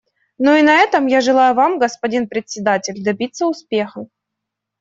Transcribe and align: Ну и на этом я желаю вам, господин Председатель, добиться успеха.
Ну 0.39 0.55
и 0.55 0.63
на 0.63 0.79
этом 0.81 1.05
я 1.05 1.21
желаю 1.21 1.53
вам, 1.53 1.77
господин 1.77 2.27
Председатель, 2.27 3.03
добиться 3.03 3.45
успеха. 3.45 4.07